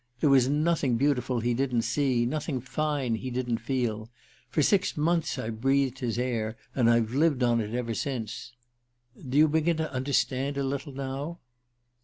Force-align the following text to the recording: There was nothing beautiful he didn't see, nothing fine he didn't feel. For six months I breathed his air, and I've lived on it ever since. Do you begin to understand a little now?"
There 0.19 0.31
was 0.31 0.47
nothing 0.49 0.97
beautiful 0.97 1.41
he 1.41 1.53
didn't 1.53 1.83
see, 1.83 2.25
nothing 2.25 2.59
fine 2.59 3.13
he 3.13 3.29
didn't 3.29 3.59
feel. 3.59 4.09
For 4.49 4.63
six 4.63 4.97
months 4.97 5.37
I 5.37 5.51
breathed 5.51 5.99
his 5.99 6.17
air, 6.17 6.57
and 6.73 6.89
I've 6.89 7.13
lived 7.13 7.43
on 7.43 7.61
it 7.61 7.75
ever 7.75 7.93
since. 7.93 8.51
Do 9.29 9.37
you 9.37 9.47
begin 9.47 9.77
to 9.77 9.93
understand 9.93 10.57
a 10.57 10.63
little 10.63 10.91
now?" 10.91 11.37